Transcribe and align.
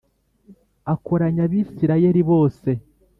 Akoranya 0.93 1.41
Abisirayeli 1.47 2.21
bose 2.29 2.69